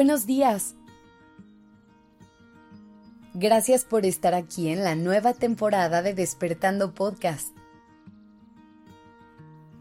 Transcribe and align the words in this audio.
Buenos 0.00 0.24
días. 0.24 0.76
Gracias 3.34 3.84
por 3.84 4.06
estar 4.06 4.32
aquí 4.32 4.70
en 4.70 4.82
la 4.82 4.94
nueva 4.94 5.34
temporada 5.34 6.00
de 6.00 6.14
Despertando 6.14 6.94
Podcast. 6.94 7.54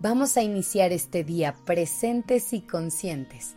Vamos 0.02 0.36
a 0.36 0.44
iniciar 0.44 0.92
este 0.92 1.24
día 1.24 1.56
presentes 1.64 2.52
y 2.52 2.60
conscientes. 2.60 3.56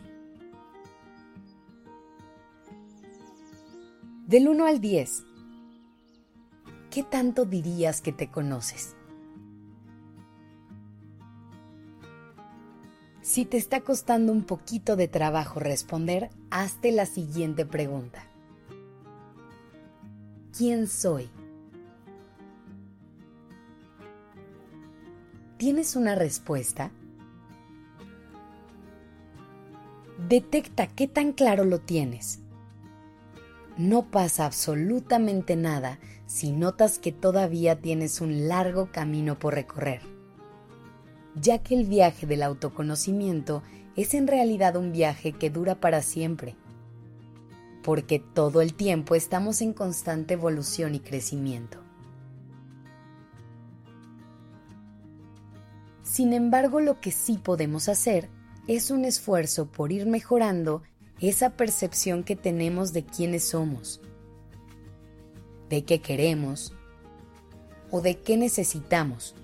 Del 4.25 4.47
1 4.47 4.65
al 4.65 4.79
10, 4.79 5.25
¿qué 6.89 7.03
tanto 7.03 7.43
dirías 7.43 7.99
que 7.99 8.13
te 8.13 8.31
conoces? 8.31 8.95
Si 13.33 13.45
te 13.45 13.57
está 13.57 13.81
costando 13.81 14.31
un 14.31 14.43
poquito 14.43 14.95
de 14.95 15.07
trabajo 15.07 15.59
responder, 15.59 16.29
hazte 16.51 16.91
la 16.91 17.07
siguiente 17.07 17.65
pregunta. 17.65 18.27
¿Quién 20.55 20.85
soy? 20.85 21.31
¿Tienes 25.57 25.95
una 25.95 26.13
respuesta? 26.13 26.91
Detecta 30.29 30.85
qué 30.85 31.07
tan 31.07 31.33
claro 31.33 31.65
lo 31.65 31.79
tienes. 31.79 32.39
No 33.79 34.11
pasa 34.11 34.45
absolutamente 34.45 35.55
nada 35.55 35.97
si 36.27 36.51
notas 36.51 36.99
que 36.99 37.11
todavía 37.11 37.81
tienes 37.81 38.21
un 38.21 38.47
largo 38.47 38.91
camino 38.91 39.39
por 39.39 39.55
recorrer 39.55 40.12
ya 41.35 41.59
que 41.59 41.75
el 41.75 41.85
viaje 41.85 42.27
del 42.27 42.43
autoconocimiento 42.43 43.63
es 43.95 44.13
en 44.13 44.27
realidad 44.27 44.75
un 44.75 44.91
viaje 44.91 45.33
que 45.33 45.49
dura 45.49 45.75
para 45.75 46.01
siempre, 46.01 46.55
porque 47.83 48.19
todo 48.19 48.61
el 48.61 48.73
tiempo 48.73 49.15
estamos 49.15 49.61
en 49.61 49.73
constante 49.73 50.35
evolución 50.35 50.95
y 50.95 50.99
crecimiento. 50.99 51.79
Sin 56.03 56.33
embargo, 56.33 56.79
lo 56.79 56.99
que 56.99 57.11
sí 57.11 57.37
podemos 57.37 57.89
hacer 57.89 58.29
es 58.67 58.91
un 58.91 59.05
esfuerzo 59.05 59.65
por 59.67 59.91
ir 59.91 60.05
mejorando 60.05 60.83
esa 61.19 61.51
percepción 61.51 62.23
que 62.23 62.35
tenemos 62.35 62.93
de 62.93 63.05
quiénes 63.05 63.49
somos, 63.49 64.01
de 65.69 65.85
qué 65.85 66.01
queremos 66.01 66.73
o 67.91 68.01
de 68.01 68.19
qué 68.19 68.37
necesitamos 68.37 69.35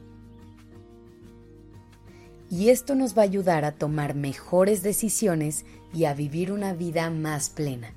y 2.50 2.70
esto 2.70 2.96
nos 2.96 3.18
va 3.18 3.22
a 3.22 3.26
ayudar 3.26 3.64
a 3.64 3.74
tomar 3.74 4.16
mejores 4.16 4.82
decisiones 4.82 5.66
y 5.94 6.06
a 6.06 6.14
vivir 6.14 6.52
una 6.52 6.74
vida 6.74 7.10
más 7.10 7.50
plena. 7.50 7.94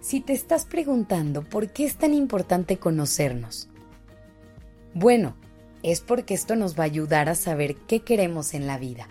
Si 0.00 0.20
te 0.20 0.32
estás 0.32 0.66
preguntando 0.66 1.42
por 1.42 1.70
qué 1.70 1.84
es 1.84 1.96
tan 1.96 2.14
importante 2.14 2.78
conocernos, 2.78 3.68
bueno, 4.94 5.34
es 5.82 6.00
porque 6.00 6.34
esto 6.34 6.56
nos 6.56 6.78
va 6.78 6.84
a 6.84 6.86
ayudar 6.86 7.28
a 7.28 7.34
saber 7.34 7.76
qué 7.76 8.00
queremos 8.00 8.54
en 8.54 8.66
la 8.66 8.78
vida. 8.78 9.08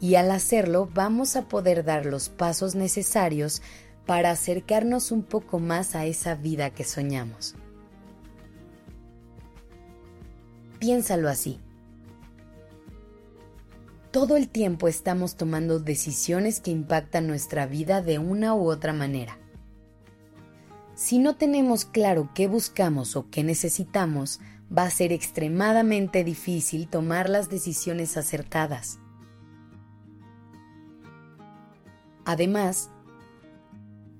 Y 0.00 0.14
al 0.14 0.30
hacerlo 0.30 0.88
vamos 0.94 1.36
a 1.36 1.48
poder 1.48 1.84
dar 1.84 2.06
los 2.06 2.28
pasos 2.28 2.74
necesarios 2.74 3.62
para 4.06 4.30
acercarnos 4.30 5.10
un 5.10 5.22
poco 5.22 5.58
más 5.58 5.94
a 5.94 6.06
esa 6.06 6.34
vida 6.34 6.70
que 6.70 6.84
soñamos. 6.84 7.56
Piénsalo 10.78 11.28
así. 11.28 11.58
Todo 14.12 14.36
el 14.36 14.48
tiempo 14.48 14.86
estamos 14.88 15.36
tomando 15.36 15.80
decisiones 15.80 16.60
que 16.60 16.70
impactan 16.70 17.26
nuestra 17.26 17.66
vida 17.66 18.00
de 18.00 18.18
una 18.18 18.54
u 18.54 18.70
otra 18.70 18.92
manera. 18.92 19.38
Si 20.94 21.18
no 21.18 21.36
tenemos 21.36 21.84
claro 21.84 22.30
qué 22.34 22.46
buscamos 22.46 23.16
o 23.16 23.28
qué 23.28 23.42
necesitamos, 23.44 24.40
va 24.76 24.84
a 24.84 24.90
ser 24.90 25.12
extremadamente 25.12 26.24
difícil 26.24 26.88
tomar 26.88 27.28
las 27.28 27.50
decisiones 27.50 28.16
acertadas. 28.16 28.98
Además, 32.24 32.90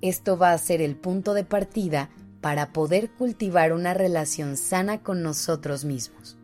esto 0.00 0.36
va 0.36 0.52
a 0.52 0.58
ser 0.58 0.82
el 0.82 0.96
punto 0.96 1.34
de 1.34 1.44
partida 1.44 2.10
para 2.40 2.72
poder 2.72 3.10
cultivar 3.10 3.72
una 3.72 3.94
relación 3.94 4.56
sana 4.56 5.02
con 5.02 5.22
nosotros 5.22 5.84
mismos 5.84 6.37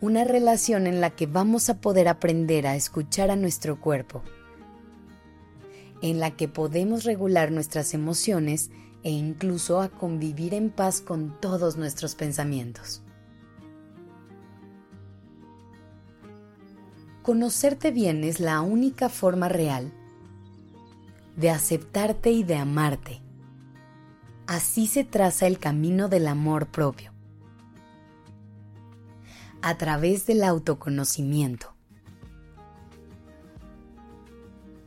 una 0.00 0.24
relación 0.24 0.86
en 0.86 1.00
la 1.00 1.10
que 1.10 1.26
vamos 1.26 1.68
a 1.70 1.80
poder 1.80 2.08
aprender 2.08 2.66
a 2.66 2.76
escuchar 2.76 3.30
a 3.30 3.36
nuestro 3.36 3.80
cuerpo, 3.80 4.22
en 6.02 6.20
la 6.20 6.30
que 6.36 6.46
podemos 6.46 7.04
regular 7.04 7.50
nuestras 7.50 7.94
emociones 7.94 8.70
e 9.02 9.10
incluso 9.10 9.80
a 9.80 9.88
convivir 9.88 10.54
en 10.54 10.70
paz 10.70 11.00
con 11.00 11.40
todos 11.40 11.76
nuestros 11.76 12.14
pensamientos. 12.14 13.02
Conocerte 17.22 17.90
bien 17.90 18.24
es 18.24 18.40
la 18.40 18.60
única 18.60 19.08
forma 19.08 19.48
real 19.48 19.92
de 21.36 21.50
aceptarte 21.50 22.30
y 22.30 22.42
de 22.42 22.56
amarte. 22.56 23.20
Así 24.46 24.86
se 24.86 25.04
traza 25.04 25.46
el 25.46 25.58
camino 25.58 26.08
del 26.08 26.26
amor 26.26 26.68
propio 26.68 27.17
a 29.62 29.76
través 29.78 30.26
del 30.26 30.44
autoconocimiento. 30.44 31.74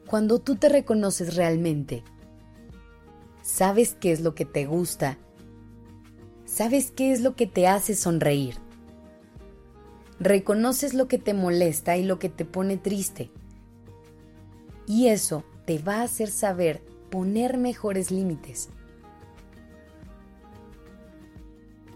Cuando 0.07 0.39
tú 0.39 0.55
te 0.55 0.69
reconoces 0.69 1.35
realmente, 1.35 2.03
sabes 3.41 3.95
qué 3.99 4.11
es 4.11 4.21
lo 4.21 4.35
que 4.35 4.45
te 4.45 4.65
gusta, 4.65 5.17
sabes 6.45 6.91
qué 6.91 7.13
es 7.13 7.21
lo 7.21 7.35
que 7.35 7.47
te 7.47 7.67
hace 7.67 7.95
sonreír, 7.95 8.55
reconoces 10.19 10.93
lo 10.93 11.07
que 11.07 11.17
te 11.17 11.33
molesta 11.33 11.97
y 11.97 12.03
lo 12.03 12.19
que 12.19 12.29
te 12.29 12.45
pone 12.45 12.77
triste. 12.77 13.31
Y 14.85 15.07
eso 15.07 15.45
te 15.65 15.79
va 15.79 16.01
a 16.01 16.03
hacer 16.03 16.29
saber 16.29 16.83
poner 17.09 17.57
mejores 17.57 18.11
límites 18.11 18.69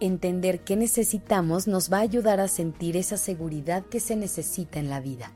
entender 0.05 0.61
qué 0.61 0.75
necesitamos 0.75 1.67
nos 1.67 1.91
va 1.91 1.97
a 1.97 2.01
ayudar 2.01 2.39
a 2.39 2.47
sentir 2.47 2.97
esa 2.97 3.17
seguridad 3.17 3.85
que 3.85 3.99
se 3.99 4.15
necesita 4.15 4.79
en 4.79 4.89
la 4.89 4.99
vida. 4.99 5.31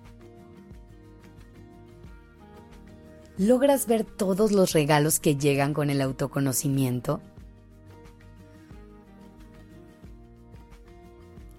¿Logras 3.37 3.87
ver 3.87 4.03
todos 4.03 4.51
los 4.51 4.73
regalos 4.73 5.19
que 5.19 5.37
llegan 5.37 5.73
con 5.73 5.89
el 5.89 6.01
autoconocimiento? 6.01 7.21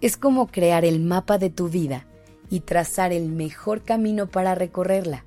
Es 0.03 0.17
como 0.17 0.47
crear 0.47 0.85
el 0.85 1.01
mapa 1.01 1.39
de 1.39 1.49
tu 1.49 1.69
vida 1.69 2.07
y 2.51 2.61
trazar 2.61 3.13
el 3.13 3.31
mejor 3.31 3.83
camino 3.83 4.27
para 4.27 4.55
recorrerla. 4.55 5.25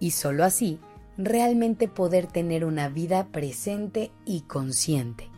Y 0.00 0.12
solo 0.12 0.44
así, 0.44 0.80
realmente 1.16 1.88
poder 1.88 2.26
tener 2.26 2.64
una 2.64 2.88
vida 2.88 3.28
presente 3.28 4.10
y 4.24 4.42
consciente. 4.42 5.30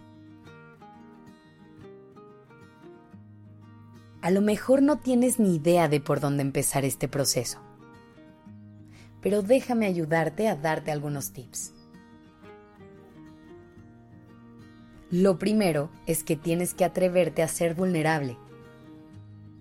A 4.31 4.33
lo 4.33 4.43
mejor 4.43 4.81
no 4.81 5.01
tienes 5.01 5.41
ni 5.41 5.57
idea 5.57 5.89
de 5.89 5.99
por 5.99 6.21
dónde 6.21 6.43
empezar 6.43 6.85
este 6.85 7.09
proceso, 7.09 7.59
pero 9.21 9.43
déjame 9.43 9.87
ayudarte 9.87 10.47
a 10.47 10.55
darte 10.55 10.93
algunos 10.93 11.33
tips. 11.33 11.73
Lo 15.11 15.37
primero 15.37 15.91
es 16.07 16.23
que 16.23 16.37
tienes 16.37 16.75
que 16.75 16.85
atreverte 16.85 17.43
a 17.43 17.49
ser 17.49 17.75
vulnerable. 17.75 18.39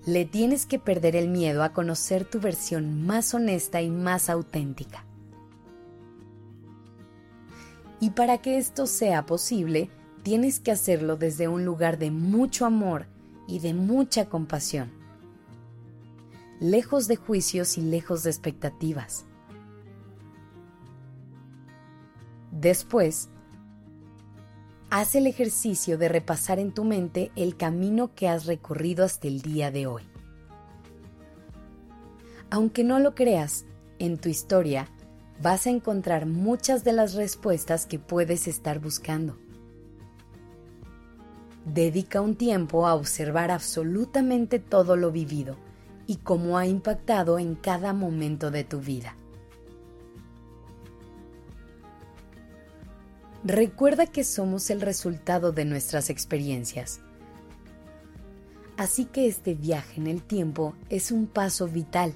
Le 0.06 0.26
tienes 0.26 0.68
que 0.68 0.78
perder 0.78 1.16
el 1.16 1.30
miedo 1.30 1.64
a 1.64 1.74
conocer 1.74 2.24
tu 2.24 2.40
versión 2.40 3.08
más 3.08 3.34
honesta 3.34 3.82
y 3.82 3.90
más 3.90 4.30
auténtica. 4.30 5.04
Y 8.00 8.12
para 8.12 8.38
que 8.38 8.60
esto 8.60 8.86
sea 8.86 9.26
posible, 9.26 9.90
tienes 10.22 10.60
que 10.60 10.72
hacerlo 10.72 11.18
desde 11.18 11.48
un 11.48 11.66
lugar 11.66 11.98
de 11.98 12.12
mucho 12.12 12.68
amor 12.68 13.08
y 13.50 13.60
de 13.60 13.74
mucha 13.74 14.26
compasión, 14.30 14.92
lejos 16.60 17.08
de 17.08 17.16
juicios 17.16 17.78
y 17.78 17.82
lejos 17.82 18.24
de 18.24 18.30
expectativas. 18.30 19.26
Después, 22.52 23.30
haz 24.92 25.16
el 25.16 25.26
ejercicio 25.26 25.98
de 25.98 26.10
repasar 26.10 26.60
en 26.60 26.72
tu 26.72 26.84
mente 26.84 27.32
el 27.36 27.58
camino 27.58 28.14
que 28.14 28.28
has 28.28 28.46
recorrido 28.46 29.04
hasta 29.04 29.28
el 29.28 29.42
día 29.42 29.72
de 29.72 29.88
hoy. 29.88 30.04
Aunque 32.52 32.84
no 32.84 33.00
lo 33.00 33.16
creas, 33.16 33.66
en 33.98 34.18
tu 34.18 34.30
historia 34.30 34.88
vas 35.42 35.66
a 35.66 35.72
encontrar 35.72 36.26
muchas 36.26 36.84
de 36.84 36.94
las 36.94 37.14
respuestas 37.16 37.86
que 37.88 37.98
puedes 37.98 38.48
estar 38.48 38.80
buscando. 38.80 39.38
Dedica 41.74 42.20
un 42.20 42.36
tiempo 42.36 42.88
a 42.88 42.96
observar 42.96 43.52
absolutamente 43.52 44.58
todo 44.58 44.96
lo 44.96 45.12
vivido 45.12 45.56
y 46.08 46.16
cómo 46.16 46.58
ha 46.58 46.66
impactado 46.66 47.38
en 47.38 47.54
cada 47.54 47.94
momento 47.94 48.50
de 48.50 48.64
tu 48.64 48.80
vida. 48.80 49.16
Recuerda 53.44 54.08
que 54.08 54.24
somos 54.24 54.72
el 54.72 54.82
resultado 54.82 55.52
de 55.52 55.66
nuestras 55.66 56.10
experiencias. 56.10 57.02
Así 58.76 59.06
que 59.06 59.28
este 59.28 59.54
viaje 59.54 60.02
en 60.02 60.08
el 60.08 60.24
tiempo 60.24 60.74
es 60.90 61.12
un 61.12 61.28
paso 61.28 61.68
vital. 61.68 62.14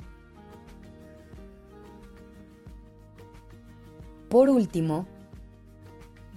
Por 4.29 4.49
último, 4.49 5.05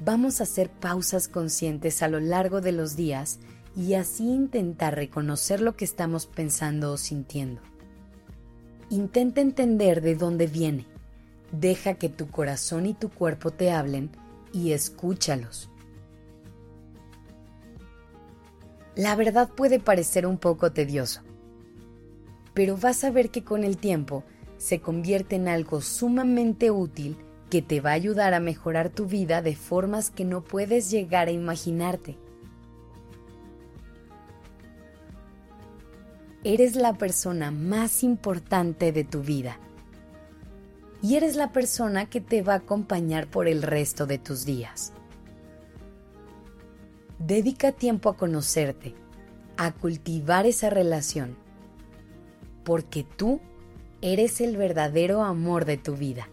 vamos 0.04 0.40
a 0.40 0.44
hacer 0.44 0.70
pausas 0.70 1.28
conscientes 1.28 2.02
a 2.02 2.08
lo 2.08 2.20
largo 2.20 2.60
de 2.60 2.72
los 2.72 2.96
días 2.96 3.38
y 3.76 3.94
así 3.94 4.24
intentar 4.24 4.94
reconocer 4.94 5.60
lo 5.60 5.76
que 5.76 5.84
estamos 5.84 6.26
pensando 6.26 6.92
o 6.92 6.96
sintiendo. 6.96 7.60
Intenta 8.88 9.40
entender 9.40 10.00
de 10.00 10.14
dónde 10.14 10.46
viene. 10.46 10.86
Deja 11.52 11.94
que 11.94 12.08
tu 12.08 12.28
corazón 12.28 12.86
y 12.86 12.94
tu 12.94 13.10
cuerpo 13.10 13.50
te 13.50 13.70
hablen 13.70 14.10
y 14.52 14.72
escúchalos. 14.72 15.70
La 18.94 19.14
verdad 19.14 19.50
puede 19.50 19.78
parecer 19.78 20.26
un 20.26 20.38
poco 20.38 20.72
tedioso, 20.72 21.20
pero 22.54 22.78
vas 22.78 23.04
a 23.04 23.10
ver 23.10 23.30
que 23.30 23.44
con 23.44 23.62
el 23.62 23.76
tiempo 23.76 24.24
se 24.56 24.80
convierte 24.80 25.36
en 25.36 25.48
algo 25.48 25.82
sumamente 25.82 26.70
útil 26.70 27.18
que 27.50 27.62
te 27.62 27.80
va 27.80 27.90
a 27.90 27.94
ayudar 27.94 28.34
a 28.34 28.40
mejorar 28.40 28.90
tu 28.90 29.06
vida 29.06 29.42
de 29.42 29.54
formas 29.54 30.10
que 30.10 30.24
no 30.24 30.42
puedes 30.42 30.90
llegar 30.90 31.28
a 31.28 31.32
imaginarte. 31.32 32.18
Eres 36.44 36.76
la 36.76 36.94
persona 36.94 37.50
más 37.50 38.02
importante 38.02 38.92
de 38.92 39.04
tu 39.04 39.22
vida 39.22 39.58
y 41.02 41.16
eres 41.16 41.36
la 41.36 41.52
persona 41.52 42.06
que 42.06 42.20
te 42.20 42.42
va 42.42 42.54
a 42.54 42.58
acompañar 42.58 43.28
por 43.28 43.48
el 43.48 43.62
resto 43.62 44.06
de 44.06 44.18
tus 44.18 44.44
días. 44.44 44.92
Dedica 47.18 47.72
tiempo 47.72 48.08
a 48.10 48.16
conocerte, 48.16 48.94
a 49.56 49.72
cultivar 49.72 50.46
esa 50.46 50.70
relación, 50.70 51.36
porque 52.64 53.04
tú 53.04 53.40
eres 54.00 54.40
el 54.40 54.56
verdadero 54.56 55.22
amor 55.22 55.64
de 55.64 55.76
tu 55.76 55.96
vida. 55.96 56.28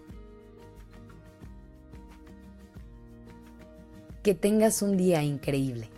Que 4.24 4.34
tengas 4.34 4.82
un 4.82 4.96
día 4.96 5.22
increíble. 5.22 5.90